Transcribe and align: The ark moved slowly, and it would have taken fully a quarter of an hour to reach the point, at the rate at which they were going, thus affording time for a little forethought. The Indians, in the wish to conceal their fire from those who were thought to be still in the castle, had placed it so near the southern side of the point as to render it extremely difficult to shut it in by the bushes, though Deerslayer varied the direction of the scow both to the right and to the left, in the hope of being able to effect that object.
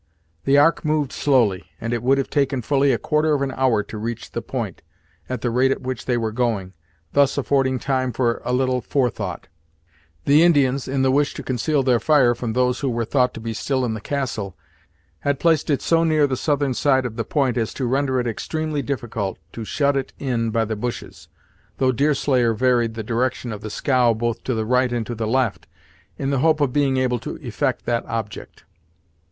The 0.45 0.57
ark 0.57 0.83
moved 0.83 1.11
slowly, 1.11 1.65
and 1.79 1.93
it 1.93 2.01
would 2.01 2.17
have 2.17 2.31
taken 2.31 2.63
fully 2.63 2.91
a 2.91 2.97
quarter 2.97 3.35
of 3.35 3.43
an 3.43 3.51
hour 3.51 3.83
to 3.83 3.99
reach 3.99 4.31
the 4.31 4.41
point, 4.41 4.81
at 5.29 5.41
the 5.41 5.51
rate 5.51 5.69
at 5.69 5.83
which 5.83 6.05
they 6.05 6.17
were 6.17 6.31
going, 6.31 6.73
thus 7.13 7.37
affording 7.37 7.77
time 7.77 8.11
for 8.11 8.41
a 8.43 8.51
little 8.51 8.81
forethought. 8.81 9.47
The 10.25 10.41
Indians, 10.41 10.87
in 10.87 11.03
the 11.03 11.11
wish 11.11 11.35
to 11.35 11.43
conceal 11.43 11.83
their 11.83 11.99
fire 11.99 12.33
from 12.33 12.53
those 12.53 12.79
who 12.79 12.89
were 12.89 13.05
thought 13.05 13.31
to 13.35 13.39
be 13.39 13.53
still 13.53 13.85
in 13.85 13.93
the 13.93 14.01
castle, 14.01 14.57
had 15.19 15.39
placed 15.39 15.69
it 15.69 15.83
so 15.83 16.03
near 16.03 16.25
the 16.25 16.35
southern 16.35 16.73
side 16.73 17.05
of 17.05 17.15
the 17.15 17.23
point 17.23 17.55
as 17.55 17.71
to 17.75 17.85
render 17.85 18.19
it 18.19 18.25
extremely 18.25 18.81
difficult 18.81 19.37
to 19.53 19.63
shut 19.63 19.95
it 19.95 20.13
in 20.17 20.49
by 20.49 20.65
the 20.65 20.75
bushes, 20.75 21.27
though 21.77 21.91
Deerslayer 21.91 22.55
varied 22.55 22.95
the 22.95 23.03
direction 23.03 23.51
of 23.53 23.61
the 23.61 23.69
scow 23.69 24.15
both 24.15 24.43
to 24.45 24.55
the 24.55 24.65
right 24.65 24.91
and 24.91 25.05
to 25.05 25.13
the 25.13 25.27
left, 25.27 25.67
in 26.17 26.31
the 26.31 26.39
hope 26.39 26.59
of 26.59 26.73
being 26.73 26.97
able 26.97 27.19
to 27.19 27.35
effect 27.45 27.85
that 27.85 28.03
object. 28.07 28.65